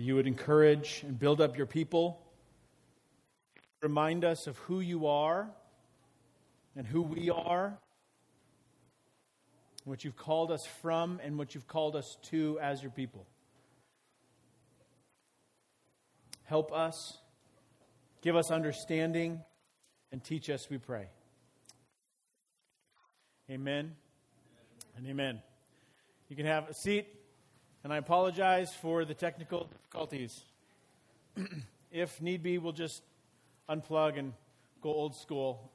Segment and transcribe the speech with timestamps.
[0.00, 2.22] You would encourage and build up your people.
[3.82, 5.50] Remind us of who you are
[6.74, 7.76] and who we are,
[9.84, 13.26] what you've called us from, and what you've called us to as your people.
[16.44, 17.18] Help us,
[18.22, 19.42] give us understanding,
[20.12, 21.08] and teach us, we pray.
[23.50, 23.94] Amen
[24.96, 25.42] and amen.
[26.30, 27.19] You can have a seat,
[27.82, 30.42] and I apologize for the technical difficulties.
[31.92, 33.02] if need be, we'll just
[33.68, 34.32] unplug and
[34.82, 35.70] go old school,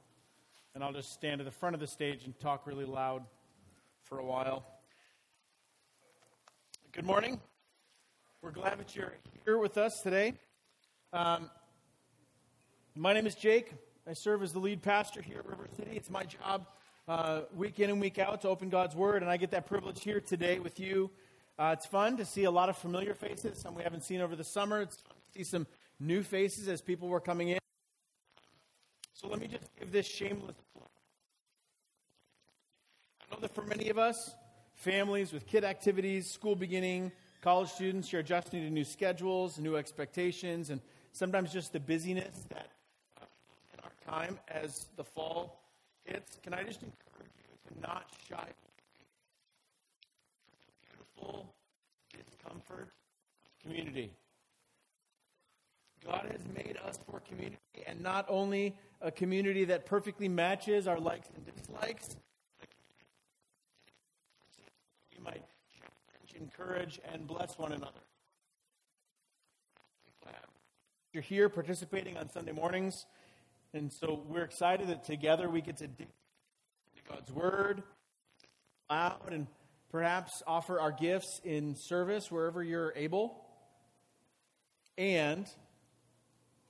[0.74, 3.24] and I'll just stand at the front of the stage and talk really loud
[4.04, 4.64] for a while.
[6.92, 7.40] Good morning.
[8.40, 10.34] We're glad that you're here with us today.
[11.12, 11.50] Um,
[12.94, 13.72] my name is Jake.
[14.08, 15.96] I serve as the lead pastor here at River City.
[15.96, 16.66] It's my job
[17.08, 20.04] uh, week in and week out to open God's Word, and I get that privilege
[20.04, 21.10] here today with you.
[21.58, 24.36] Uh, it's fun to see a lot of familiar faces, some we haven't seen over
[24.36, 24.82] the summer.
[24.82, 25.66] It's fun to see some
[25.98, 27.58] new faces as people were coming in.
[29.14, 30.88] So let me just give this shameless plug.
[33.20, 34.34] I know that for many of us,
[34.74, 40.68] families with kid activities, school beginning, college students, you're adjusting to new schedules, new expectations,
[40.68, 40.80] and
[41.12, 42.68] sometimes just the busyness that
[43.18, 43.24] uh,
[43.72, 45.58] in our time as the fall
[46.04, 46.36] hits.
[46.42, 48.46] Can I just encourage you to not shy
[51.26, 51.46] beautiful
[52.12, 52.88] discomfort
[53.62, 54.10] community?
[56.04, 61.00] God has made us for community, and not only a community that perfectly matches our
[61.00, 62.16] likes and dislikes,
[65.16, 65.42] we might
[66.38, 67.92] encourage and bless one another.
[71.12, 73.06] You're here participating on Sunday mornings,
[73.72, 76.08] and so we're excited that together we get to dig
[76.94, 77.82] into God's Word
[78.90, 79.46] out and
[79.90, 83.44] perhaps offer our gifts in service wherever you're able.
[84.98, 85.46] And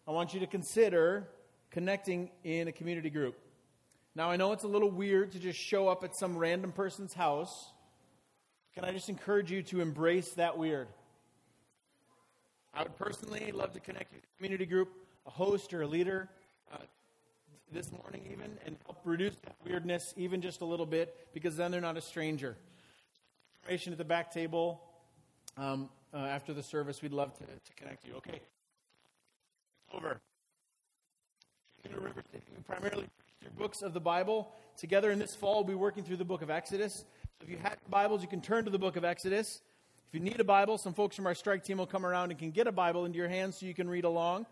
[0.06, 1.28] I want you to consider
[1.70, 3.38] connecting in a community group.
[4.14, 7.12] Now, I know it's a little weird to just show up at some random person's
[7.12, 7.72] house.
[8.74, 10.88] Can I just encourage you to embrace that weird?
[12.74, 14.90] I would personally love to connect you to a community group,
[15.26, 16.28] a host or a leader,
[16.72, 16.78] uh,
[17.72, 21.70] this morning, even, and help reduce that weirdness even just a little bit, because then
[21.70, 22.56] they're not a stranger.
[23.66, 24.80] Information at the back table.
[25.56, 28.14] Um, uh, after the service, we'd love to, to connect you.
[28.18, 28.40] Okay.
[29.92, 30.20] Over.
[32.68, 33.06] Primarily
[33.42, 34.52] your books of the Bible.
[34.78, 36.94] Together in this fall, we'll be working through the book of Exodus.
[36.94, 39.62] So if you have Bibles, you can turn to the book of Exodus.
[40.06, 42.38] If you need a Bible, some folks from our strike team will come around and
[42.38, 44.46] can get a Bible into your hands so you can read along.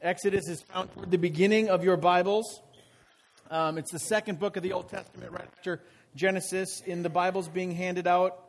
[0.00, 2.62] Exodus is found toward the beginning of your Bibles.
[3.52, 5.82] Um, it's the second book of the Old Testament, right after
[6.16, 6.80] Genesis.
[6.86, 8.42] In the Bibles being handed out,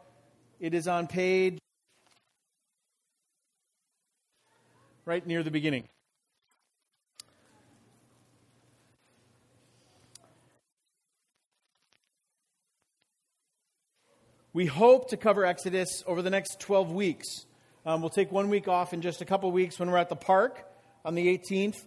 [0.62, 1.60] it is on page
[5.04, 5.90] right near the beginning.
[14.54, 17.46] We hope to cover Exodus over the next 12 weeks.
[17.86, 20.16] Um, we'll take one week off in just a couple weeks when we're at the
[20.16, 20.66] park
[21.04, 21.84] on the 18th.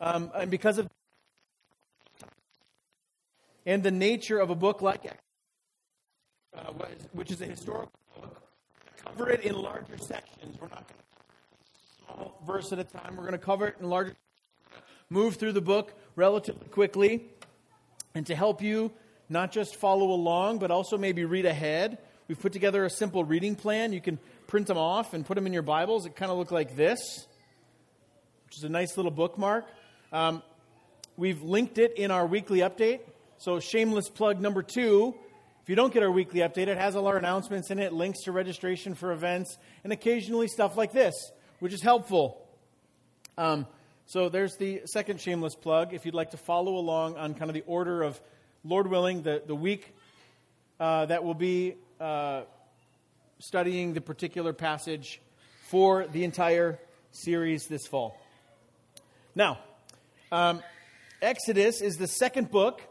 [0.00, 0.88] Um, and because of
[3.66, 5.04] and the nature of a book like
[6.56, 6.72] uh,
[7.12, 8.42] which is a historical book,
[9.04, 10.58] cover it in larger sections.
[10.60, 13.16] We're not going to small verse at a time.
[13.16, 14.16] We're going to cover it in larger.
[15.08, 17.24] Move through the book relatively quickly,
[18.14, 18.90] and to help you
[19.28, 21.98] not just follow along, but also maybe read ahead.
[22.28, 23.92] We've put together a simple reading plan.
[23.92, 26.06] You can print them off and put them in your Bibles.
[26.06, 27.26] It kind of look like this
[28.52, 29.64] which is a nice little bookmark.
[30.12, 30.42] Um,
[31.16, 33.00] we've linked it in our weekly update.
[33.42, 35.16] So, shameless plug number two.
[35.64, 38.20] If you don't get our weekly update, it has all our announcements in it, links
[38.20, 41.12] to registration for events, and occasionally stuff like this,
[41.58, 42.46] which is helpful.
[43.36, 43.66] Um,
[44.06, 45.92] so, there's the second shameless plug.
[45.92, 48.20] If you'd like to follow along on kind of the order of,
[48.62, 49.92] Lord willing, the, the week
[50.78, 52.42] uh, that will be uh,
[53.40, 55.20] studying the particular passage
[55.68, 56.78] for the entire
[57.10, 58.16] series this fall.
[59.34, 59.58] Now,
[60.30, 60.62] um,
[61.20, 62.82] Exodus is the second book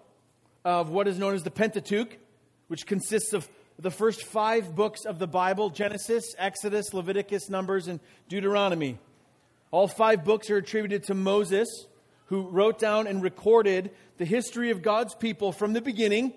[0.63, 2.17] of what is known as the Pentateuch,
[2.67, 3.47] which consists of
[3.79, 7.99] the first five books of the Bible Genesis, Exodus, Leviticus, Numbers, and
[8.29, 8.99] Deuteronomy.
[9.71, 11.87] All five books are attributed to Moses,
[12.25, 16.33] who wrote down and recorded the history of God's people from the beginning.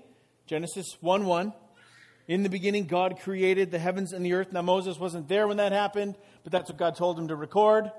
[0.47, 1.53] Genesis 1 1.
[2.27, 4.51] In the beginning, God created the heavens and the earth.
[4.53, 7.91] Now, Moses wasn't there when that happened, but that's what God told him to record.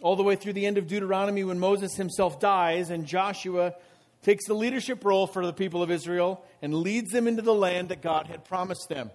[0.00, 3.74] All the way through the end of Deuteronomy, when Moses himself dies and Joshua
[4.22, 7.88] takes the leadership role for the people of Israel and leads them into the land
[7.88, 9.10] that God had promised them.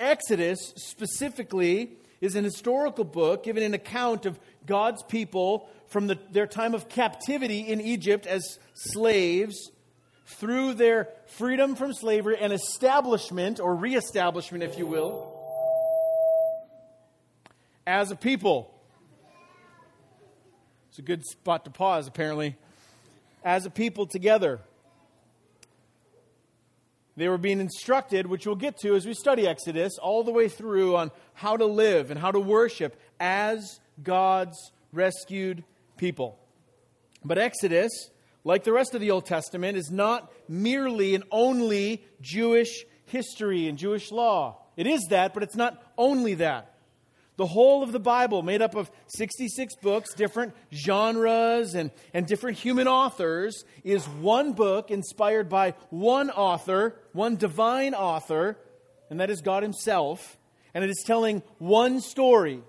[0.00, 6.46] Exodus, specifically, is an historical book giving an account of God's people from the, their
[6.46, 9.70] time of captivity in Egypt as slaves
[10.26, 15.30] through their freedom from slavery and establishment, or reestablishment, if you will,
[17.86, 18.73] as a people.
[20.94, 22.54] It's a good spot to pause, apparently.
[23.42, 24.60] As a people together.
[27.16, 30.48] They were being instructed, which we'll get to as we study Exodus, all the way
[30.48, 34.56] through on how to live and how to worship as God's
[34.92, 35.64] rescued
[35.96, 36.38] people.
[37.24, 37.90] But Exodus
[38.44, 43.78] like the rest of the Old Testament, is not merely and only Jewish history and
[43.78, 44.58] Jewish law.
[44.76, 46.73] It is that, but it's not only that.
[47.36, 52.58] The whole of the Bible, made up of 66 books, different genres, and, and different
[52.58, 58.56] human authors, is one book inspired by one author, one divine author,
[59.10, 60.38] and that is God Himself.
[60.74, 62.62] And it is telling one story.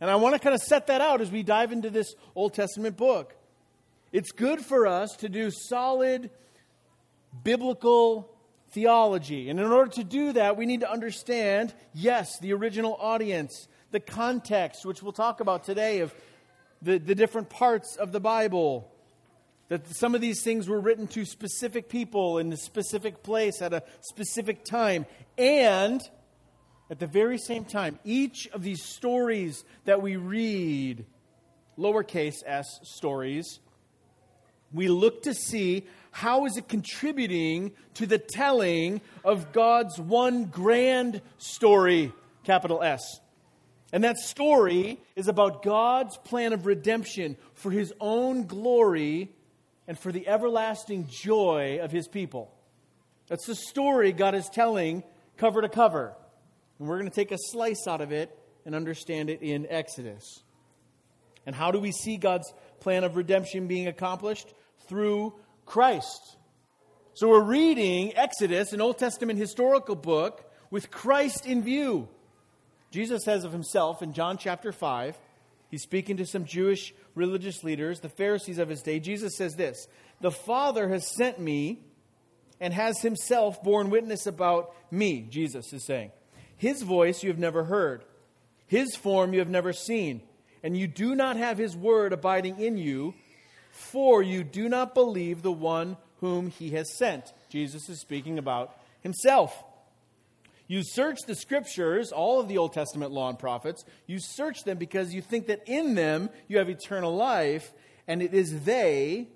[0.00, 2.54] And I want to kind of set that out as we dive into this Old
[2.54, 3.34] Testament book.
[4.12, 6.30] It's good for us to do solid
[7.42, 8.35] biblical
[8.76, 9.48] theology.
[9.48, 14.00] And in order to do that, we need to understand, yes, the original audience, the
[14.00, 16.14] context, which we'll talk about today, of
[16.82, 18.92] the, the different parts of the Bible.
[19.68, 23.72] That some of these things were written to specific people in a specific place at
[23.72, 25.06] a specific time.
[25.38, 26.02] And
[26.90, 31.06] at the very same time, each of these stories that we read,
[31.78, 33.58] lowercase s stories,
[34.72, 41.20] we look to see how is it contributing to the telling of God's one grand
[41.38, 42.12] story,
[42.44, 43.20] capital S.
[43.92, 49.30] And that story is about God's plan of redemption for his own glory
[49.86, 52.52] and for the everlasting joy of his people.
[53.28, 55.04] That's the story God is telling
[55.36, 56.14] cover to cover.
[56.78, 60.42] And we're going to take a slice out of it and understand it in Exodus.
[61.46, 64.52] And how do we see God's plan of redemption being accomplished?
[64.88, 65.34] Through
[65.64, 66.36] Christ.
[67.14, 72.08] So we're reading Exodus, an Old Testament historical book, with Christ in view.
[72.90, 75.16] Jesus says of himself in John chapter 5,
[75.70, 79.00] he's speaking to some Jewish religious leaders, the Pharisees of his day.
[79.00, 79.88] Jesus says this
[80.20, 81.80] The Father has sent me
[82.60, 86.12] and has himself borne witness about me, Jesus is saying.
[86.56, 88.04] His voice you have never heard,
[88.66, 90.22] his form you have never seen
[90.66, 93.14] and you do not have his word abiding in you,
[93.70, 97.32] for you do not believe the one whom he has sent.
[97.48, 99.56] Jesus is speaking about himself.
[100.66, 104.76] You search the scriptures, all of the Old Testament law and prophets, you search them
[104.76, 107.70] because you think that in them you have eternal life,
[108.08, 109.28] and it is they,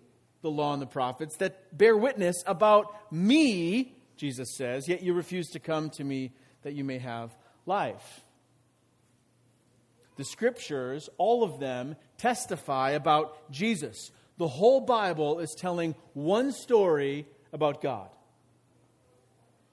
[0.42, 5.46] the law and the prophets, that bear witness about me, Jesus says, yet you refuse
[5.50, 6.32] to come to me
[6.62, 7.30] that you may have
[7.66, 8.20] life.
[10.20, 14.10] The scriptures, all of them, testify about Jesus.
[14.36, 18.10] The whole Bible is telling one story about God.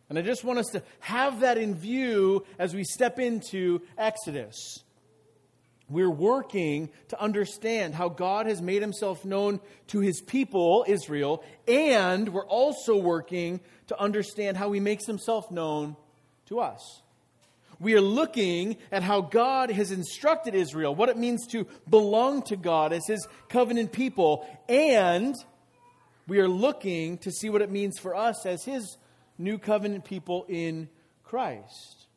[0.07, 4.85] And I just want us to have that in view as we step into Exodus.
[5.89, 12.29] We're working to understand how God has made himself known to his people, Israel, and
[12.29, 15.97] we're also working to understand how he makes himself known
[16.45, 17.01] to us
[17.79, 22.55] we are looking at how God has instructed Israel, what it means to belong to
[22.55, 25.35] God as his covenant people, and
[26.27, 28.97] we are looking to see what it means for us as his
[29.37, 30.89] new covenant people in
[31.23, 32.07] Christ.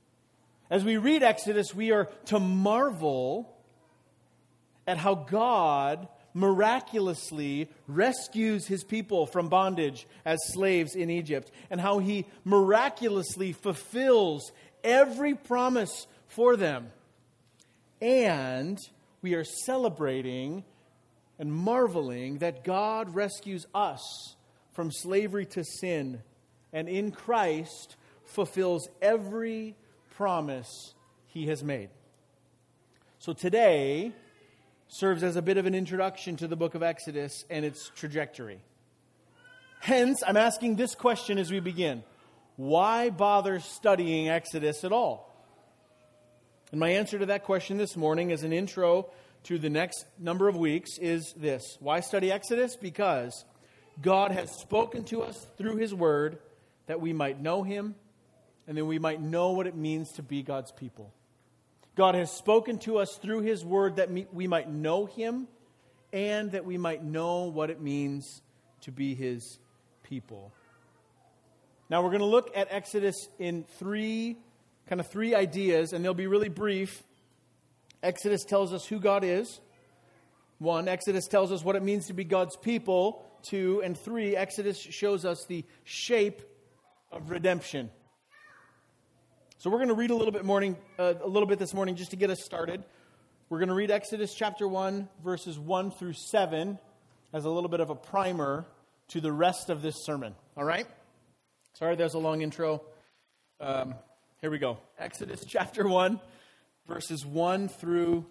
[0.70, 3.56] As we read Exodus, we are to marvel
[4.86, 11.98] at how God miraculously rescues his people from bondage as slaves in Egypt, and how
[11.98, 14.52] he miraculously fulfills
[14.84, 16.90] every promise for them.
[18.00, 18.78] And
[19.22, 20.64] we are celebrating
[21.38, 24.34] and marveling that God rescues us
[24.72, 26.22] from slavery to sin
[26.72, 29.74] and in Christ fulfills every
[30.16, 30.94] promise
[31.26, 31.90] he has made.
[33.18, 34.12] So today
[34.88, 38.60] serves as a bit of an introduction to the book of Exodus and its trajectory.
[39.80, 42.02] Hence, I'm asking this question as we begin
[42.60, 45.34] Why bother studying Exodus at all?
[46.70, 49.08] And my answer to that question this morning, as an intro
[49.44, 52.76] to the next number of weeks, is this Why study Exodus?
[52.76, 53.46] Because
[54.02, 56.36] God has spoken to us through His Word
[56.84, 57.94] that we might know Him
[58.68, 61.14] and that we might know what it means to be God's people.
[61.96, 65.48] God has spoken to us through His Word that we might know Him
[66.12, 68.42] and that we might know what it means
[68.82, 69.58] to be His
[70.02, 70.52] people.
[71.90, 74.36] Now, we're going to look at Exodus in three,
[74.86, 77.02] kind of three ideas, and they'll be really brief.
[78.00, 79.58] Exodus tells us who God is.
[80.60, 83.24] One, Exodus tells us what it means to be God's people.
[83.42, 86.42] Two, and three, Exodus shows us the shape
[87.10, 87.90] of redemption.
[89.58, 91.96] So we're going to read a little bit morning, uh, a little bit this morning
[91.96, 92.84] just to get us started.
[93.48, 96.78] We're going to read Exodus chapter 1 verses 1 through 7
[97.32, 98.64] as a little bit of a primer
[99.08, 100.36] to the rest of this sermon.
[100.56, 100.86] All right?
[101.74, 102.82] Sorry, there's a long intro.
[103.60, 103.94] Um,
[104.40, 104.78] here we go.
[104.98, 106.20] Exodus chapter 1
[106.86, 108.26] verses 1 through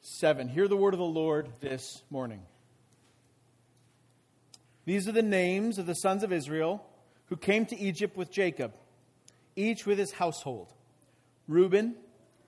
[0.00, 0.48] 7.
[0.48, 2.40] Hear the word of the Lord this morning.
[4.84, 6.86] These are the names of the sons of Israel
[7.26, 8.74] who came to Egypt with Jacob
[9.56, 10.72] each with his household
[11.48, 11.96] Reuben,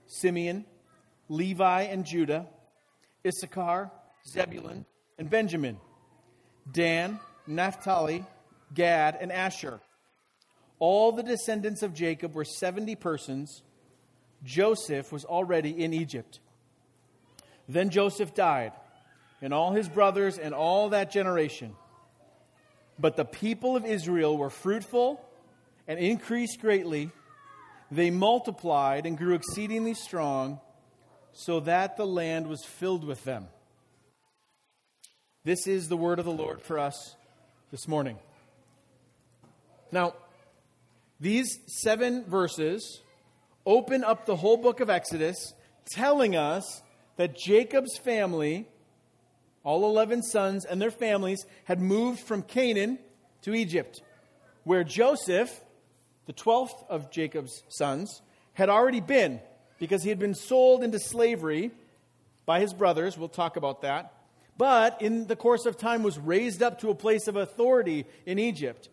[0.07, 0.65] Simeon,
[1.29, 2.47] Levi, and Judah,
[3.27, 3.91] Issachar,
[4.27, 4.85] Zebulun,
[5.19, 5.79] and Benjamin,
[6.71, 8.25] Dan, Naphtali,
[8.75, 9.81] Gad, and Asher.
[10.79, 13.63] All the descendants of Jacob were 70 persons.
[14.45, 16.41] Joseph was already in Egypt.
[17.69, 18.73] Then Joseph died,
[19.43, 21.75] and all his brothers and all that generation.
[22.99, 25.21] But the people of Israel were fruitful
[25.87, 27.11] and increased greatly.
[27.91, 30.61] They multiplied and grew exceedingly strong,
[31.33, 33.49] so that the land was filled with them.
[35.45, 37.17] This is the word of the Lord for us
[37.71, 38.19] this morning.
[39.93, 40.15] Now,
[41.21, 43.03] these seven verses
[43.67, 45.55] open up the whole book of Exodus,
[45.91, 46.83] telling us
[47.17, 48.69] that Jacob's family,
[49.65, 52.99] all 11 sons and their families, had moved from Canaan
[53.43, 54.01] to Egypt,
[54.65, 55.61] where Joseph
[56.29, 58.21] the 12th of Jacob's sons,
[58.53, 59.41] had already been,
[59.79, 61.71] because he had been sold into slavery
[62.45, 63.17] by his brothers.
[63.17, 64.13] We'll talk about that.
[64.59, 68.39] But in the course of time was raised up to a place of authority in
[68.39, 68.91] Egypt.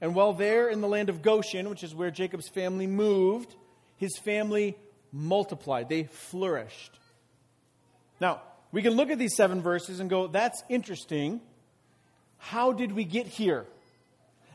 [0.00, 3.54] And while there in the land of Goshen, which is where Jacob's family moved,
[3.96, 4.76] his family
[5.12, 5.88] multiplied.
[5.88, 6.98] They flourished.
[8.20, 11.40] Now, we can look at these seven verses and go, that's interesting.
[12.38, 13.66] How did we get here?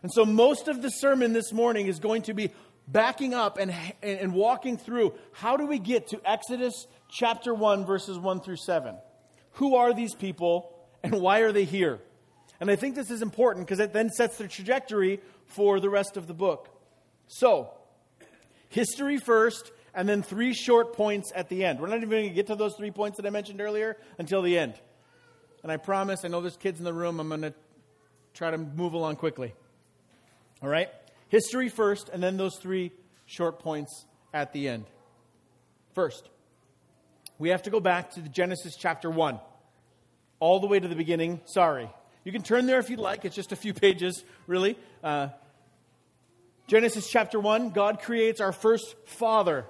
[0.03, 2.51] And so most of the sermon this morning is going to be
[2.88, 8.17] backing up and, and walking through how do we get to Exodus chapter 1, verses
[8.17, 8.96] 1 through 7.
[9.53, 12.00] Who are these people and why are they here?
[12.59, 16.17] And I think this is important because it then sets the trajectory for the rest
[16.17, 16.69] of the book.
[17.27, 17.69] So,
[18.69, 21.79] history first, and then three short points at the end.
[21.79, 24.41] We're not even going to get to those three points that I mentioned earlier until
[24.41, 24.75] the end.
[25.63, 27.53] And I promise, I know there's kids in the room, I'm going to
[28.33, 29.53] try to move along quickly.
[30.61, 30.89] All right?
[31.29, 32.91] History first, and then those three
[33.25, 34.85] short points at the end.
[35.93, 36.29] First,
[37.37, 39.39] we have to go back to Genesis chapter 1,
[40.39, 41.41] all the way to the beginning.
[41.45, 41.89] Sorry.
[42.29, 44.77] You can turn there if you'd like, it's just a few pages, really.
[45.03, 45.29] Uh,
[46.67, 49.65] Genesis chapter 1, God creates our first father,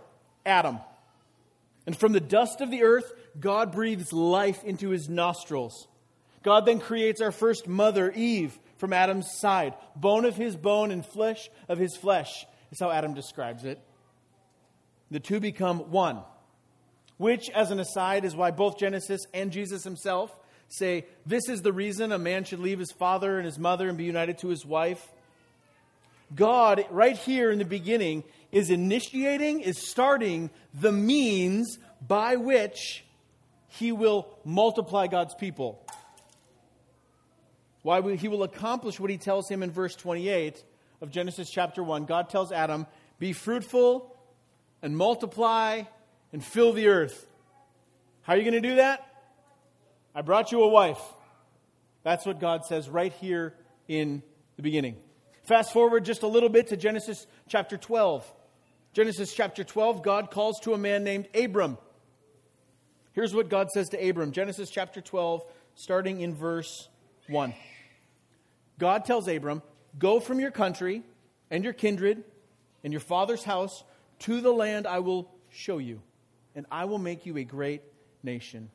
[0.46, 0.80] Adam.
[1.86, 5.88] And from the dust of the earth, God breathes life into his nostrils.
[6.44, 11.06] God then creates our first mother, Eve from Adam's side, bone of his bone and
[11.06, 13.80] flesh of his flesh, is how Adam describes it.
[15.12, 16.24] The two become one,
[17.16, 20.38] which, as an aside, is why both Genesis and Jesus himself
[20.70, 23.98] say this is the reason a man should leave his father and his mother and
[23.98, 25.06] be united to his wife.
[26.36, 33.04] God, right here in the beginning, is initiating, is starting the means by which
[33.68, 35.84] he will multiply God's people.
[37.82, 40.64] Why he will accomplish what he tells him in verse 28
[41.02, 42.06] of Genesis chapter 1.
[42.06, 42.86] God tells Adam,
[43.20, 44.16] Be fruitful
[44.82, 45.84] and multiply
[46.34, 47.26] and fill the earth.
[48.22, 49.09] How are you going to do that?
[50.14, 51.02] I brought you a wife.
[52.04, 53.54] That's what God says right here
[53.88, 54.24] in
[54.56, 54.96] the beginning.
[55.44, 58.26] Fast forward just a little bit to Genesis chapter 12.
[58.94, 61.78] Genesis chapter 12, God calls to a man named Abram.
[63.14, 65.44] Here's what God says to Abram Genesis chapter 12,
[65.76, 66.88] starting in verse
[67.28, 67.54] 1.
[68.78, 69.62] God tells Abram,
[69.98, 71.04] Go from your country
[71.52, 72.24] and your kindred
[72.84, 73.84] and your father's house
[74.20, 76.02] to the land I will show you,
[76.56, 77.82] and I will make you a great
[78.24, 78.70] nation.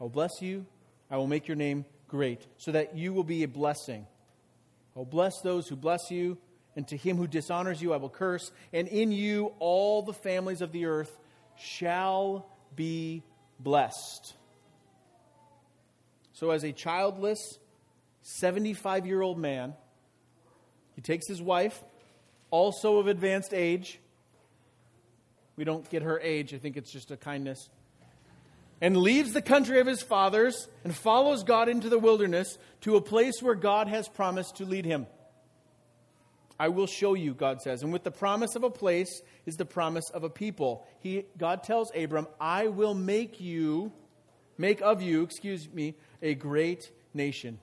[0.00, 0.66] I will bless you,
[1.10, 4.06] I will make your name great, so that you will be a blessing.
[4.94, 6.38] I will bless those who bless you,
[6.76, 10.60] and to him who dishonors you I will curse, and in you all the families
[10.60, 11.16] of the earth
[11.56, 13.22] shall be
[13.60, 14.34] blessed.
[16.32, 17.58] So, as a childless,
[18.22, 19.74] 75 year old man,
[20.94, 21.80] he takes his wife,
[22.50, 24.00] also of advanced age.
[25.56, 27.68] We don't get her age, I think it's just a kindness.
[28.80, 33.00] And leaves the country of his fathers and follows God into the wilderness to a
[33.00, 35.06] place where God has promised to lead him.
[36.58, 37.82] I will show you, God says.
[37.82, 40.86] And with the promise of a place is the promise of a people.
[41.00, 43.92] He, God tells Abram, I will make you,
[44.56, 47.58] make of you, excuse me, a great nation.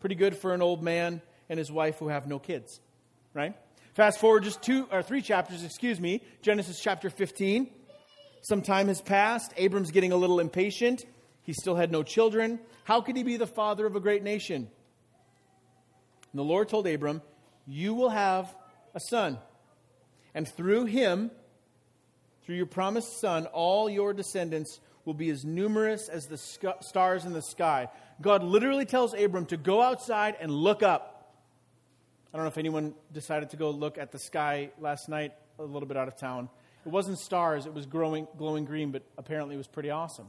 [0.00, 2.80] Pretty good for an old man and his wife who have no kids,
[3.34, 3.54] right?
[3.94, 7.68] Fast forward just two or three chapters, excuse me, Genesis chapter 15.
[8.42, 9.52] Some time has passed.
[9.56, 11.06] Abram's getting a little impatient.
[11.42, 12.60] He still had no children.
[12.84, 14.68] How could he be the father of a great nation?
[16.32, 17.22] And the Lord told Abram,
[17.66, 18.54] You will have
[18.94, 19.38] a son,
[20.34, 21.30] and through him,
[22.44, 27.32] through your promised son, all your descendants will be as numerous as the stars in
[27.32, 27.88] the sky.
[28.20, 31.34] God literally tells Abram to go outside and look up.
[32.32, 35.62] I don't know if anyone decided to go look at the sky last night, a
[35.62, 36.48] little bit out of town.
[36.84, 40.28] It wasn't stars, it was growing, glowing green, but apparently it was pretty awesome.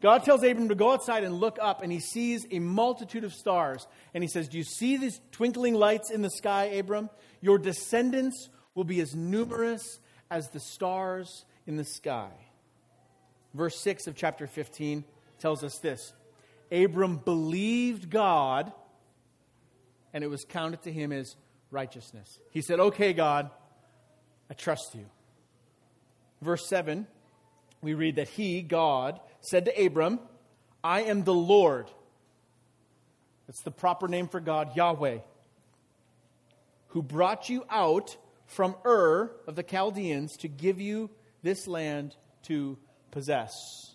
[0.00, 3.32] God tells Abram to go outside and look up, and he sees a multitude of
[3.32, 3.86] stars.
[4.14, 7.10] And he says, Do you see these twinkling lights in the sky, Abram?
[7.40, 9.98] Your descendants will be as numerous
[10.30, 12.30] as the stars in the sky.
[13.54, 15.04] Verse 6 of chapter 15
[15.40, 16.12] tells us this
[16.70, 18.72] Abram believed God,
[20.12, 21.34] and it was counted to him as
[21.72, 22.38] righteousness.
[22.52, 23.50] He said, Okay, God,
[24.48, 25.06] I trust you.
[26.40, 27.06] Verse 7,
[27.82, 30.20] we read that he, God, said to Abram,
[30.82, 31.90] I am the Lord.
[33.46, 35.18] That's the proper name for God, Yahweh,
[36.88, 38.16] who brought you out
[38.46, 41.10] from Ur of the Chaldeans to give you
[41.42, 42.78] this land to
[43.10, 43.94] possess.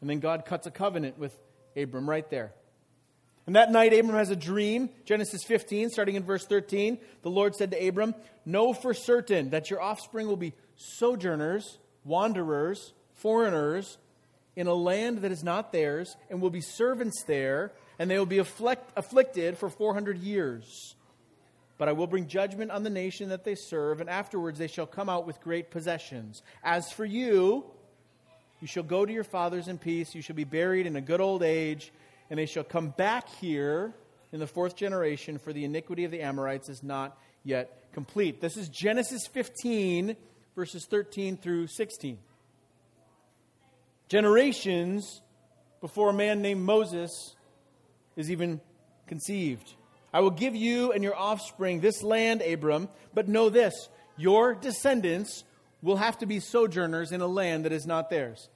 [0.00, 1.34] And then God cuts a covenant with
[1.76, 2.52] Abram right there.
[3.46, 4.90] And that night, Abram has a dream.
[5.04, 6.98] Genesis 15, starting in verse 13.
[7.22, 12.92] The Lord said to Abram, Know for certain that your offspring will be sojourners, wanderers,
[13.14, 13.98] foreigners
[14.54, 18.26] in a land that is not theirs, and will be servants there, and they will
[18.26, 20.94] be afflict, afflicted for 400 years.
[21.78, 24.86] But I will bring judgment on the nation that they serve, and afterwards they shall
[24.86, 26.42] come out with great possessions.
[26.62, 27.64] As for you,
[28.60, 31.20] you shall go to your fathers in peace, you shall be buried in a good
[31.20, 31.90] old age,
[32.30, 33.94] and they shall come back here
[34.32, 38.40] in the fourth generation, for the iniquity of the Amorites is not yet complete.
[38.40, 40.16] This is Genesis 15,
[40.56, 42.18] verses 13 through 16.
[44.08, 45.20] Generations
[45.80, 47.34] before a man named Moses
[48.16, 48.60] is even
[49.06, 49.74] conceived.
[50.12, 55.44] I will give you and your offspring this land, Abram, but know this your descendants
[55.82, 58.48] will have to be sojourners in a land that is not theirs.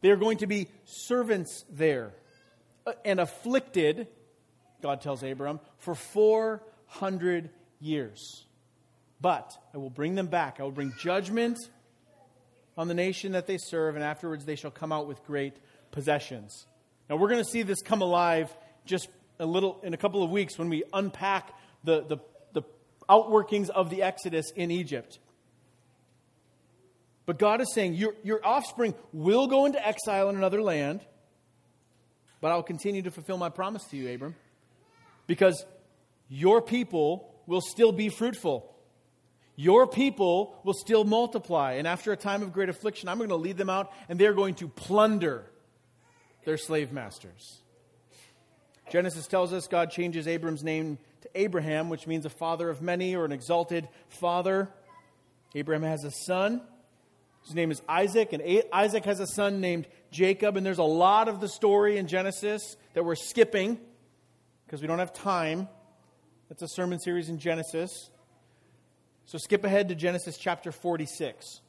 [0.00, 2.12] They are going to be servants there
[2.86, 4.08] Uh, and afflicted,
[4.82, 8.44] God tells Abram, for 400 years.
[9.20, 10.58] But I will bring them back.
[10.58, 11.58] I will bring judgment
[12.76, 15.54] on the nation that they serve, and afterwards they shall come out with great
[15.90, 16.66] possessions.
[17.08, 18.50] Now we're going to see this come alive
[18.84, 21.52] just a little in a couple of weeks when we unpack
[21.84, 22.18] the, the,
[22.52, 22.62] the
[23.08, 25.18] outworkings of the Exodus in Egypt.
[27.26, 31.00] But God is saying, your, your offspring will go into exile in another land,
[32.42, 34.34] but I'll continue to fulfill my promise to you, Abram,
[35.28, 35.64] because
[36.28, 38.68] your people will still be fruitful.
[39.54, 41.74] Your people will still multiply.
[41.74, 44.34] And after a time of great affliction, I'm going to lead them out, and they're
[44.34, 45.46] going to plunder
[46.44, 47.60] their slave masters.
[48.90, 53.14] Genesis tells us God changes Abram's name to Abraham, which means a father of many
[53.14, 54.68] or an exalted father.
[55.54, 56.60] Abraham has a son.
[57.44, 60.56] His name is Isaac, and Isaac has a son named Jacob.
[60.56, 63.80] And there's a lot of the story in Genesis that we're skipping
[64.64, 65.68] because we don't have time.
[66.48, 68.10] That's a sermon series in Genesis.
[69.24, 71.60] So skip ahead to Genesis chapter 46.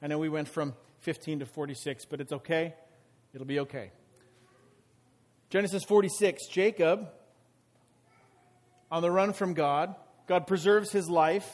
[0.00, 2.74] I know we went from 15 to 46, but it's okay.
[3.34, 3.90] It'll be okay.
[5.50, 7.08] Genesis 46, Jacob,
[8.90, 9.94] on the run from God,
[10.26, 11.48] God preserves his life,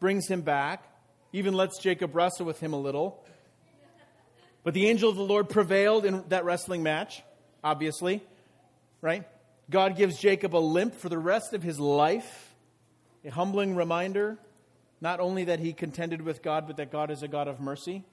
[0.00, 0.84] brings him back,
[1.32, 3.24] even lets Jacob wrestle with him a little.
[4.68, 7.22] But the angel of the Lord prevailed in that wrestling match,
[7.64, 8.22] obviously,
[9.00, 9.26] right?
[9.70, 12.54] God gives Jacob a limp for the rest of his life,
[13.24, 14.36] a humbling reminder
[15.00, 18.04] not only that he contended with God, but that God is a God of mercy.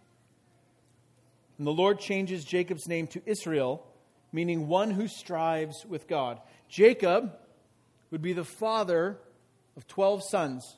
[1.58, 3.86] And the Lord changes Jacob's name to Israel
[4.32, 6.40] meaning one who strives with God.
[6.70, 7.34] Jacob
[8.12, 9.18] would be the father
[9.76, 10.78] of 12 sons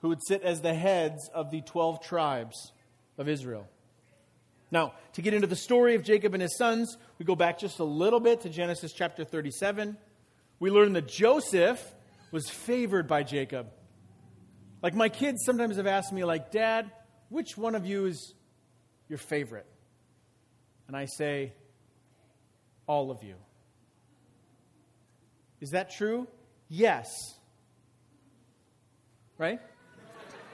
[0.00, 2.72] who would sit as the heads of the 12 tribes
[3.18, 3.68] of Israel.
[4.72, 7.78] Now, to get into the story of Jacob and his sons, we go back just
[7.78, 9.98] a little bit to Genesis chapter 37.
[10.58, 11.94] We learn that Joseph
[12.30, 13.70] was favored by Jacob.
[14.82, 16.90] Like my kids sometimes have asked me like, "Dad,
[17.28, 18.34] which one of you is
[19.08, 19.66] your favorite?"
[20.88, 21.52] And I say,
[22.86, 23.36] "All of you."
[25.60, 26.26] Is that true?
[26.68, 27.08] Yes.
[29.36, 29.60] Right?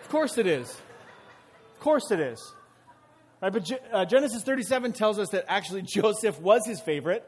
[0.03, 0.69] Of course it is.
[0.71, 2.55] Of course it is.
[3.41, 7.25] Right, but uh, Genesis 37 tells us that actually Joseph was his favorite,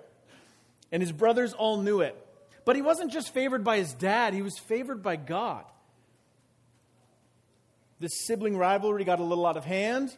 [0.90, 2.16] and his brothers all knew it.
[2.64, 5.64] But he wasn't just favored by his dad, he was favored by God.
[8.00, 10.16] This sibling rivalry got a little out of hand.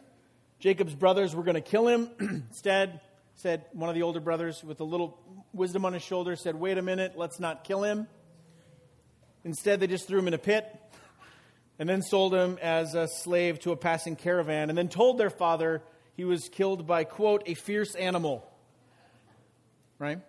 [0.59, 2.09] Jacob's brothers were going to kill him.
[2.19, 3.01] Instead,
[3.35, 5.19] said one of the older brothers with a little
[5.51, 8.07] wisdom on his shoulder said, "Wait a minute, let's not kill him."
[9.43, 10.65] Instead, they just threw him in a pit
[11.79, 15.29] and then sold him as a slave to a passing caravan and then told their
[15.29, 15.81] father
[16.15, 18.47] he was killed by quote a fierce animal.
[19.97, 20.19] Right?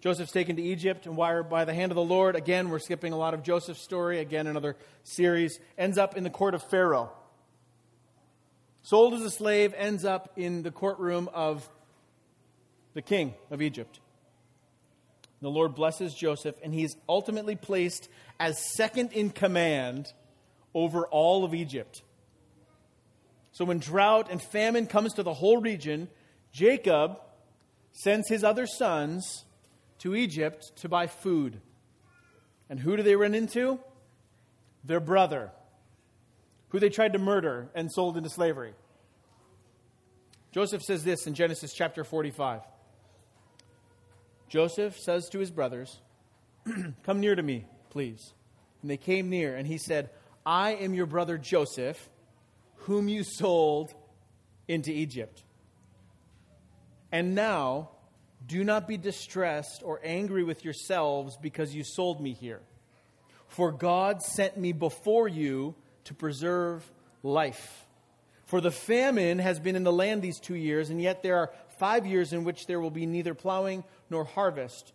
[0.00, 2.36] Joseph's taken to Egypt and wired by the hand of the Lord.
[2.36, 4.18] Again, we're skipping a lot of Joseph's story.
[4.20, 5.58] Again, another series.
[5.78, 7.10] Ends up in the court of Pharaoh.
[8.82, 11.66] Sold as a slave, ends up in the courtroom of
[12.92, 13.98] the king of Egypt.
[15.40, 20.12] The Lord blesses Joseph, and he's ultimately placed as second in command
[20.74, 22.02] over all of Egypt.
[23.52, 26.08] So when drought and famine comes to the whole region,
[26.52, 27.20] Jacob
[27.92, 29.44] sends his other sons
[30.00, 31.60] to Egypt to buy food.
[32.68, 33.78] And who do they run into?
[34.82, 35.52] Their brother,
[36.70, 38.74] who they tried to murder and sold into slavery.
[40.52, 42.60] Joseph says this in Genesis chapter 45.
[44.48, 46.00] Joseph says to his brothers,
[47.04, 48.32] Come near to me, please.
[48.82, 50.10] And they came near, and he said,
[50.46, 52.10] I am your brother Joseph,
[52.76, 53.94] whom you sold
[54.68, 55.42] into Egypt.
[57.10, 57.90] And now,
[58.46, 62.60] do not be distressed or angry with yourselves because you sold me here.
[63.48, 66.84] For God sent me before you to preserve
[67.22, 67.84] life.
[68.46, 71.52] For the famine has been in the land these two years, and yet there are
[71.78, 74.92] five years in which there will be neither plowing nor harvest.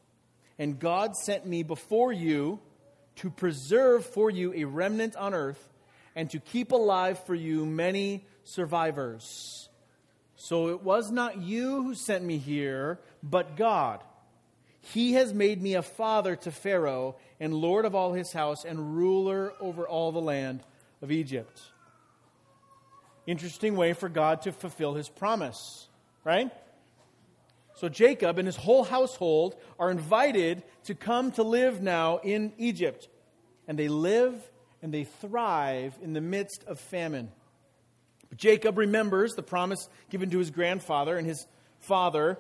[0.60, 2.60] And God sent me before you
[3.20, 5.70] to preserve for you a remnant on earth
[6.16, 9.70] and to keep alive for you many survivors.
[10.36, 14.02] So it was not you who sent me here, but God.
[14.82, 18.96] He has made me a father to Pharaoh, and lord of all his house, and
[18.96, 20.64] ruler over all the land
[21.02, 21.62] of Egypt.
[23.28, 25.88] Interesting way for God to fulfill his promise,
[26.24, 26.52] right?
[27.80, 33.08] So Jacob and his whole household are invited to come to live now in Egypt.
[33.70, 34.36] And they live
[34.82, 37.32] and they thrive in the midst of famine.
[38.28, 41.48] But Jacob remembers the promise given to his grandfather and his
[41.80, 42.38] father,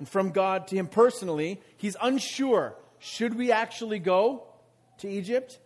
[0.00, 1.60] and from God to him personally.
[1.76, 4.42] He's unsure should we actually go
[4.98, 5.60] to Egypt?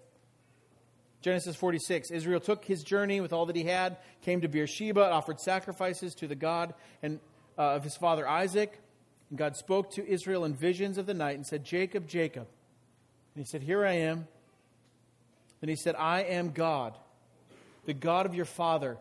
[1.22, 5.40] Genesis 46 Israel took his journey with all that he had, came to Beersheba, offered
[5.40, 7.20] sacrifices to the God and,
[7.58, 8.78] uh, of his father Isaac.
[9.30, 12.46] And God spoke to Israel in visions of the night and said, Jacob, Jacob.
[13.34, 14.28] And he said, Here I am.
[15.60, 16.98] Then he said, I am God,
[17.86, 18.98] the God of your father.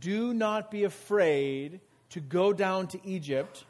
[0.00, 1.80] Do not be afraid
[2.10, 3.64] to go down to Egypt,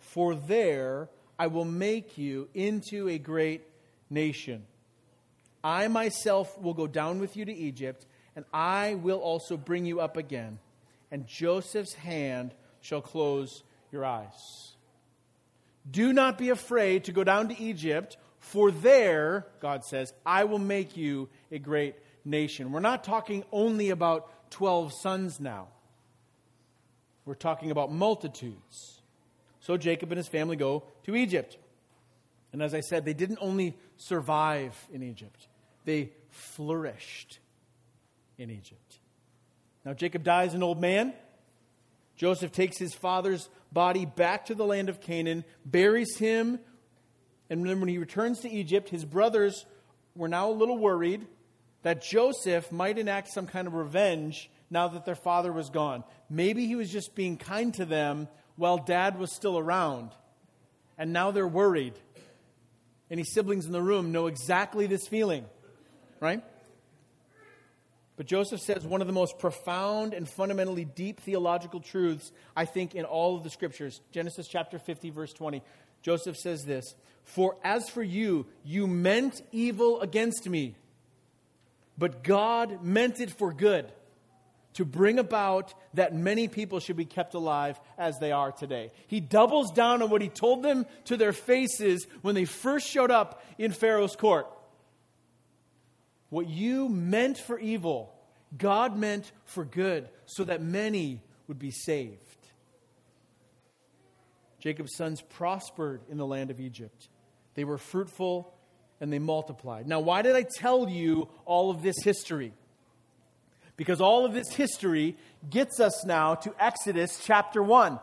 [0.00, 3.62] for there I will make you into a great
[4.08, 4.64] nation.
[5.64, 10.00] I myself will go down with you to Egypt, and I will also bring you
[10.00, 10.58] up again,
[11.10, 14.71] and Joseph's hand shall close your eyes.
[15.90, 20.58] Do not be afraid to go down to Egypt, for there, God says, I will
[20.58, 22.72] make you a great nation.
[22.72, 25.68] We're not talking only about 12 sons now.
[27.24, 29.00] We're talking about multitudes.
[29.60, 31.56] So Jacob and his family go to Egypt.
[32.52, 35.48] And as I said, they didn't only survive in Egypt,
[35.84, 37.38] they flourished
[38.38, 38.98] in Egypt.
[39.84, 41.12] Now, Jacob dies an old man.
[42.16, 46.58] Joseph takes his father's body back to the land of Canaan, buries him,
[47.50, 49.66] and then when he returns to Egypt, his brothers
[50.14, 51.26] were now a little worried
[51.82, 56.04] that Joseph might enact some kind of revenge now that their father was gone.
[56.30, 60.12] Maybe he was just being kind to them while dad was still around.
[60.96, 61.94] And now they're worried.
[63.10, 65.44] Any siblings in the room know exactly this feeling,
[66.20, 66.42] right?
[68.16, 72.94] But Joseph says one of the most profound and fundamentally deep theological truths, I think,
[72.94, 74.00] in all of the scriptures.
[74.12, 75.62] Genesis chapter 50, verse 20.
[76.02, 76.94] Joseph says this
[77.24, 80.74] For as for you, you meant evil against me,
[81.96, 83.90] but God meant it for good
[84.74, 88.90] to bring about that many people should be kept alive as they are today.
[89.06, 93.10] He doubles down on what he told them to their faces when they first showed
[93.10, 94.46] up in Pharaoh's court.
[96.32, 98.10] What you meant for evil,
[98.56, 102.22] God meant for good, so that many would be saved.
[104.58, 107.10] Jacob's sons prospered in the land of Egypt.
[107.52, 108.54] They were fruitful
[108.98, 109.86] and they multiplied.
[109.86, 112.54] Now, why did I tell you all of this history?
[113.76, 115.18] Because all of this history
[115.50, 118.00] gets us now to Exodus chapter 1.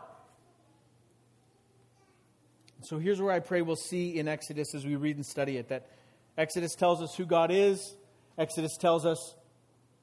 [2.82, 5.70] So here's where I pray we'll see in Exodus as we read and study it
[5.70, 5.88] that
[6.38, 7.96] Exodus tells us who God is,
[8.38, 9.34] Exodus tells us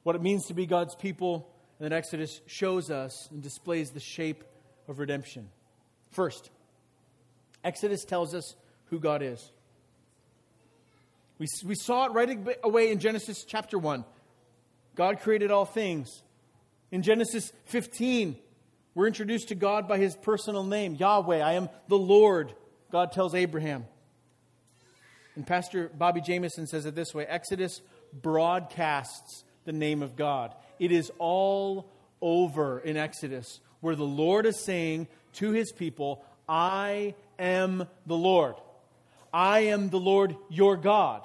[0.03, 3.99] what it means to be God's people, and then Exodus shows us and displays the
[3.99, 4.43] shape
[4.87, 5.49] of redemption.
[6.11, 6.49] First,
[7.63, 9.51] Exodus tells us who God is.
[11.39, 14.05] We, we saw it right away in Genesis chapter 1.
[14.95, 16.23] God created all things.
[16.91, 18.37] In Genesis 15,
[18.95, 21.41] we're introduced to God by his personal name, Yahweh.
[21.41, 22.53] I am the Lord,
[22.91, 23.85] God tells Abraham.
[25.35, 27.81] And Pastor Bobby Jamieson says it this way Exodus
[28.13, 30.53] broadcasts the name of God.
[30.79, 31.89] It is all
[32.21, 38.55] over in Exodus where the Lord is saying to his people, I am the Lord.
[39.33, 41.23] I am the Lord your God.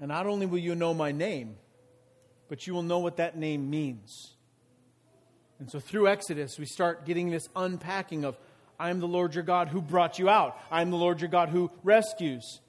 [0.00, 1.56] And not only will you know my name,
[2.48, 4.34] but you will know what that name means.
[5.58, 8.38] And so through Exodus, we start getting this unpacking of
[8.80, 11.28] I am the Lord your God who brought you out, I am the Lord your
[11.28, 12.60] God who rescues.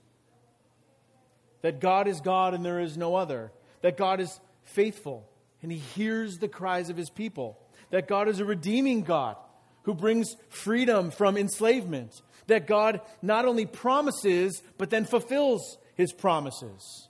[1.62, 3.52] That God is God and there is no other.
[3.82, 5.30] That God is faithful
[5.62, 7.58] and he hears the cries of his people.
[7.91, 9.38] That God is a redeeming God
[9.84, 12.21] who brings freedom from enslavement.
[12.47, 17.08] That God not only promises, but then fulfills his promises.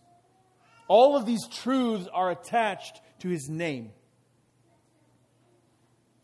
[0.87, 3.91] All of these truths are attached to his name.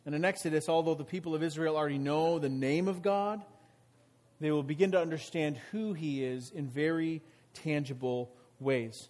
[0.08, 3.44] And in Exodus, although the people of Israel already know the name of God,
[4.40, 7.22] they will begin to understand who he is in very
[7.54, 9.10] tangible ways.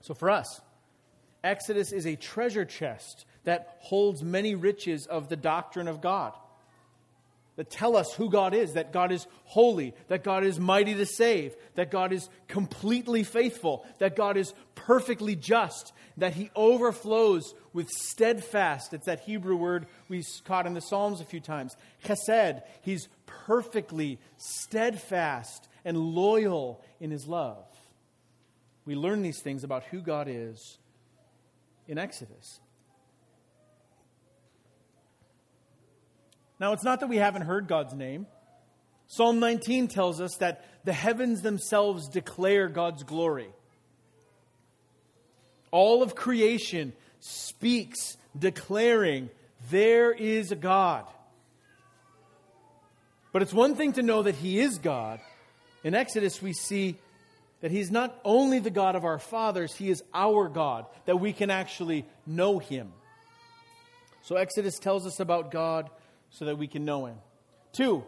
[0.00, 0.62] So for us,
[1.44, 6.32] Exodus is a treasure chest that holds many riches of the doctrine of God
[7.62, 11.06] that tell us who God is that God is holy, that God is mighty to
[11.06, 17.88] save, that God is completely faithful, that God is perfectly just, that He overflows with
[17.88, 18.92] steadfast.
[18.92, 21.76] It's that Hebrew word we caught in the Psalms a few times.
[22.04, 22.62] Chesed.
[22.80, 27.64] He's perfectly steadfast and loyal in His love.
[28.84, 30.78] We learn these things about who God is
[31.86, 32.58] in Exodus.
[36.62, 38.28] Now, it's not that we haven't heard God's name.
[39.08, 43.48] Psalm 19 tells us that the heavens themselves declare God's glory.
[45.72, 49.28] All of creation speaks, declaring,
[49.70, 51.04] There is a God.
[53.32, 55.18] But it's one thing to know that He is God.
[55.82, 56.94] In Exodus, we see
[57.60, 61.32] that He's not only the God of our fathers, He is our God, that we
[61.32, 62.92] can actually know Him.
[64.22, 65.90] So, Exodus tells us about God
[66.32, 67.16] so that we can know Him.
[67.72, 68.04] Two,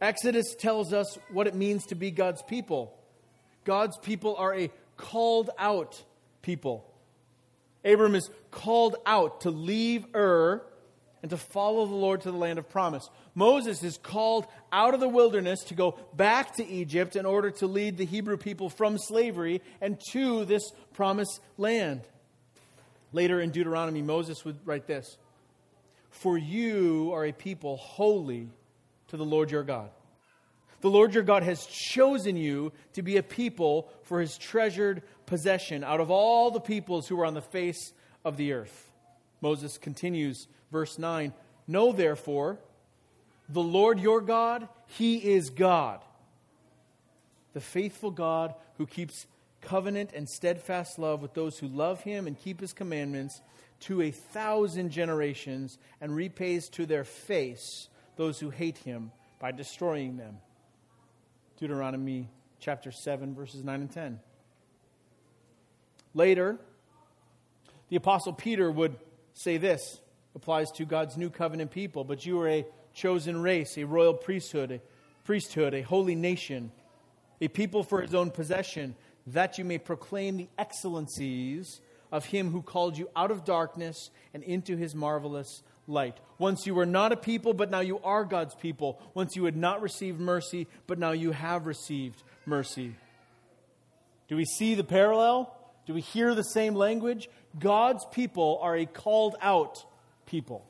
[0.00, 2.94] Exodus tells us what it means to be God's people.
[3.64, 6.02] God's people are a called out
[6.42, 6.84] people.
[7.84, 10.62] Abram is called out to leave Ur
[11.22, 13.08] and to follow the Lord to the land of promise.
[13.34, 17.66] Moses is called out of the wilderness to go back to Egypt in order to
[17.66, 22.02] lead the Hebrew people from slavery and to this promised land.
[23.12, 25.16] Later in Deuteronomy, Moses would write this
[26.10, 28.48] for you are a people holy
[29.08, 29.90] to the Lord your God.
[30.80, 35.82] The Lord your God has chosen you to be a people for his treasured possession
[35.82, 37.92] out of all the peoples who are on the face
[38.24, 38.92] of the earth.
[39.40, 41.32] Moses continues, verse 9
[41.66, 42.58] Know therefore,
[43.48, 46.00] the Lord your God, he is God,
[47.54, 49.26] the faithful God who keeps
[49.60, 53.40] covenant and steadfast love with those who love him and keep his commandments
[53.80, 60.16] to a thousand generations and repays to their face those who hate him by destroying
[60.16, 60.38] them.
[61.58, 62.28] Deuteronomy
[62.60, 64.20] chapter 7, verses 9 and 10.
[66.14, 66.58] Later,
[67.88, 68.96] the Apostle Peter would
[69.34, 70.00] say this
[70.34, 74.72] applies to God's new covenant people, but you are a chosen race, a royal priesthood,
[74.72, 74.80] a
[75.24, 76.72] priesthood, a holy nation,
[77.40, 78.96] a people for his own possession,
[79.28, 84.42] that you may proclaim the excellencies of him who called you out of darkness and
[84.42, 86.16] into his marvelous light.
[86.38, 89.00] Once you were not a people, but now you are God's people.
[89.14, 92.94] Once you had not received mercy, but now you have received mercy.
[94.28, 95.54] Do we see the parallel?
[95.86, 97.28] Do we hear the same language?
[97.58, 99.84] God's people are a called out
[100.26, 100.64] people.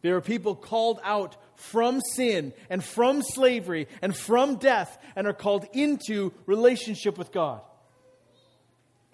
[0.00, 5.32] They are people called out from sin and from slavery and from death and are
[5.32, 7.62] called into relationship with God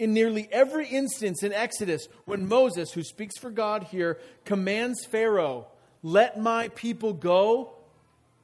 [0.00, 5.66] in nearly every instance in Exodus when Moses, who speaks for God here, commands Pharaoh,
[6.02, 7.74] let my people go,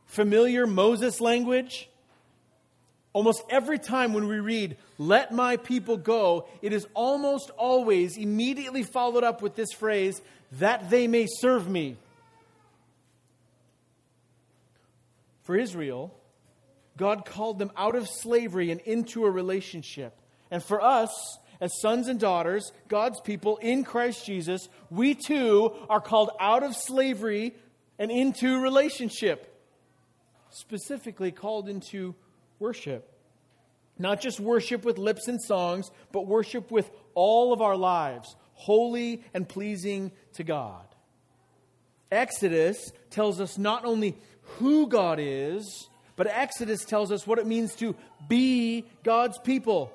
[0.05, 1.89] familiar Moses language.
[3.15, 8.83] Almost every time when we read, let my people go, it is almost always immediately
[8.83, 10.21] followed up with this phrase,
[10.53, 11.97] that they may serve me.
[15.45, 16.15] For Israel,
[16.99, 20.15] God called them out of slavery and into a relationship.
[20.51, 21.11] And for us,
[21.61, 26.77] as sons and daughters, God's people in Christ Jesus, we too are called out of
[26.77, 27.55] slavery
[27.99, 29.53] and into relationship.
[30.51, 32.15] Specifically, called into
[32.59, 33.13] worship.
[33.99, 39.23] Not just worship with lips and songs, but worship with all of our lives, holy
[39.33, 40.85] and pleasing to God.
[42.11, 44.17] Exodus tells us not only
[44.59, 47.95] who God is, but Exodus tells us what it means to
[48.29, 49.93] be God's people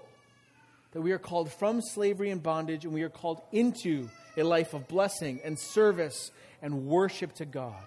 [0.91, 4.73] that we are called from slavery and bondage and we are called into a life
[4.73, 7.81] of blessing and service and worship to God.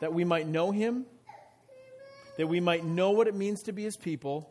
[0.00, 1.06] That we might know Him,
[2.36, 4.48] that we might know what it means to be His people.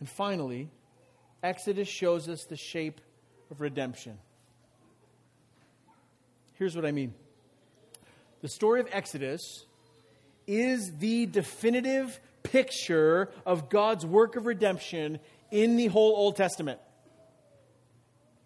[0.00, 0.68] And finally,
[1.42, 3.00] Exodus shows us the shape
[3.50, 4.18] of redemption.
[6.54, 7.14] Here's what I mean
[8.40, 9.64] the story of Exodus
[10.46, 16.80] is the definitive picture of God's work of redemption in the whole Old Testament.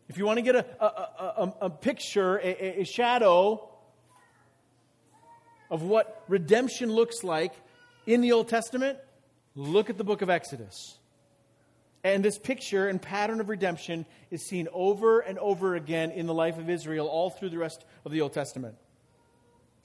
[0.08, 3.68] If you want to get a, a, a, a picture, a, a shadow
[5.70, 7.54] of what redemption looks like
[8.06, 8.98] in the Old Testament,
[9.54, 10.98] look at the book of Exodus.
[12.04, 16.34] And this picture and pattern of redemption is seen over and over again in the
[16.34, 18.74] life of Israel all through the rest of the Old Testament.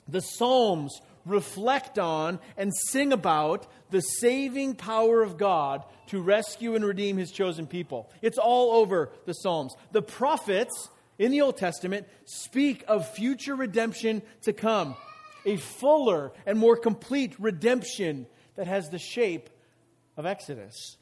[0.07, 6.85] The Psalms reflect on and sing about the saving power of God to rescue and
[6.85, 8.09] redeem his chosen people.
[8.21, 9.75] It's all over the Psalms.
[9.91, 14.95] The prophets in the Old Testament speak of future redemption to come,
[15.45, 19.49] a fuller and more complete redemption that has the shape
[20.15, 20.97] of Exodus.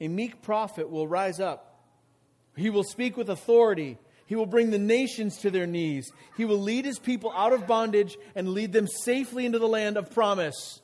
[0.00, 1.82] A meek prophet will rise up.
[2.56, 6.10] He will speak with authority he will bring the nations to their knees.
[6.36, 9.96] He will lead his people out of bondage and lead them safely into the land
[9.96, 10.80] of promise,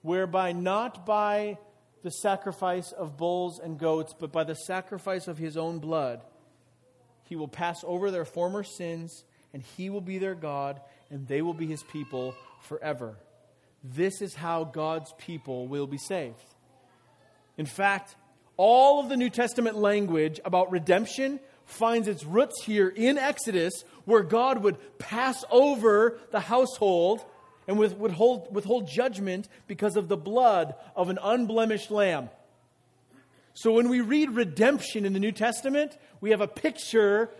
[0.00, 1.58] whereby not by
[2.02, 6.20] the sacrifice of bulls and goats, but by the sacrifice of his own blood,
[7.24, 10.80] he will pass over their former sins, and he will be their God,
[11.10, 13.16] and they will be his people forever.
[13.84, 16.36] This is how God's people will be saved.
[17.56, 18.16] In fact,
[18.56, 21.40] all of the New Testament language about redemption
[21.72, 27.24] finds its roots here in Exodus, where God would pass over the household
[27.66, 32.28] and withhold, withhold judgment because of the blood of an unblemished lamb.
[33.54, 37.30] So when we read redemption in the New Testament, we have a picture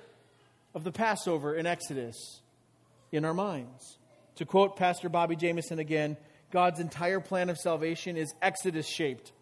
[0.75, 2.41] of the Passover in Exodus
[3.11, 3.99] in our minds.
[4.37, 6.17] To quote Pastor Bobby Jamieson again,
[6.51, 9.33] God's entire plan of salvation is Exodus shaped.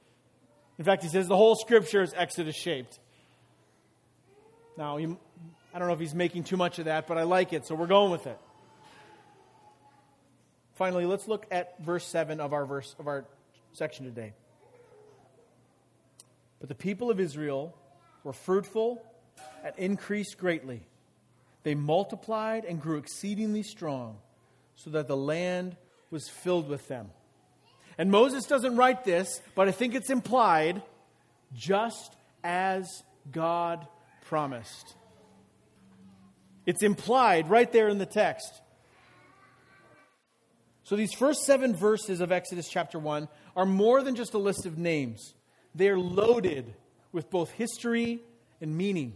[0.78, 2.98] In fact, he says the whole scripture is Exodus shaped.
[4.76, 5.06] Now, he,
[5.74, 7.74] I don't know if he's making too much of that, but I like it, so
[7.74, 8.38] we're going with it.
[10.74, 13.26] Finally, let's look at verse 7 of our verse of our
[13.72, 14.32] section today.
[16.58, 17.76] But the people of Israel
[18.24, 19.02] were fruitful
[19.64, 20.82] and increased greatly.
[21.62, 24.18] They multiplied and grew exceedingly strong,
[24.76, 25.76] so that the land
[26.10, 27.10] was filled with them.
[27.98, 30.82] And Moses doesn't write this, but I think it's implied
[31.52, 32.86] just as
[33.30, 33.86] God
[34.30, 34.94] promised.
[36.64, 38.62] It's implied right there in the text.
[40.84, 43.26] So, these first seven verses of Exodus chapter 1
[43.56, 45.34] are more than just a list of names,
[45.74, 46.72] they're loaded
[47.10, 48.20] with both history
[48.60, 49.14] and meaning.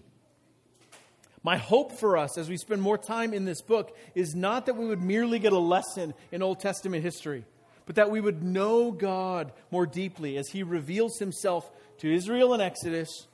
[1.45, 4.76] My hope for us as we spend more time in this book is not that
[4.76, 7.45] we would merely get a lesson in Old Testament history,
[7.86, 12.61] but that we would know God more deeply as He reveals Himself to Israel in
[12.61, 13.28] Exodus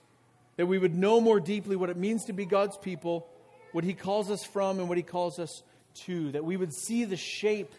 [0.56, 3.28] that we would know more deeply what it means to be God's people,
[3.72, 5.62] what He calls us from, and what He calls us
[6.06, 7.72] to, that we would see the shape,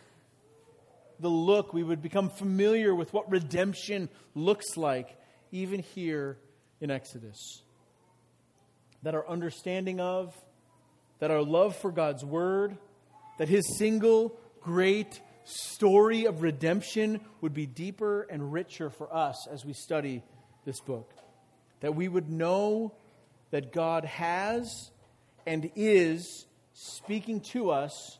[1.19, 5.15] the look, we would become familiar with what redemption looks like,
[5.51, 6.37] even here
[6.79, 7.61] in Exodus.
[9.03, 10.35] That our understanding of,
[11.19, 12.77] that our love for God's Word,
[13.37, 19.65] that His single great story of redemption would be deeper and richer for us as
[19.65, 20.23] we study
[20.65, 21.13] this book.
[21.81, 22.93] That we would know
[23.51, 24.91] that God has
[25.45, 28.17] and is speaking to us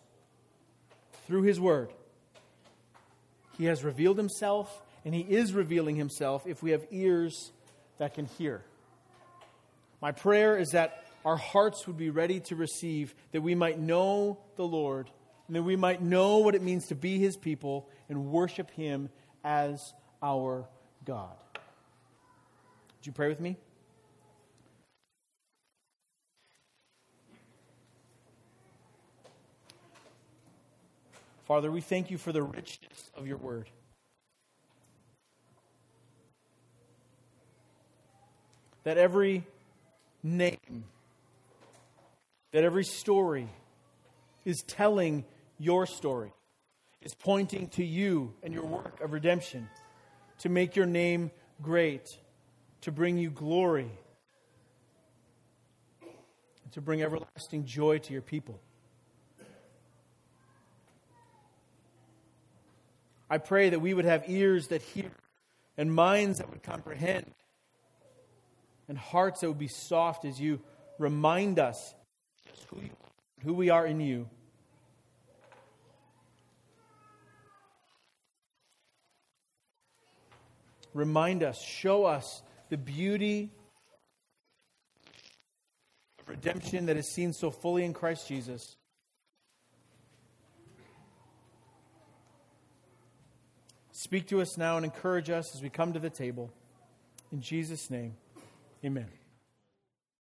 [1.25, 1.91] through His Word.
[3.57, 7.51] He has revealed Himself, and He is revealing Himself if we have ears
[7.97, 8.63] that can hear.
[10.01, 14.39] My prayer is that our hearts would be ready to receive, that we might know
[14.55, 15.09] the Lord,
[15.47, 19.09] and that we might know what it means to be His people and worship Him
[19.43, 20.67] as our
[21.05, 21.35] God.
[23.01, 23.57] Would you pray with me?
[31.45, 33.71] Father, we thank you for the richness of your word.
[38.83, 39.47] That every
[40.21, 40.83] name,
[42.51, 43.47] that every story
[44.45, 45.25] is telling
[45.57, 46.31] your story,
[47.01, 49.67] is pointing to you and your work of redemption,
[50.41, 51.31] to make your name
[51.63, 52.15] great,
[52.81, 53.91] to bring you glory,
[56.71, 58.59] to bring everlasting joy to your people.
[63.29, 65.11] I pray that we would have ears that hear
[65.77, 67.31] and minds that would comprehend
[68.89, 70.59] and hearts that would be soft as you
[70.99, 71.95] remind us
[73.45, 74.29] who, we are in you.
[80.93, 82.41] Remind us, show us
[82.71, 83.49] the beauty
[86.21, 88.77] of redemption that is seen so fully in Christ Jesus.
[93.91, 96.49] Speak to us now and encourage us as we come to the table.
[97.33, 98.15] In Jesus' name,
[98.85, 99.20] amen.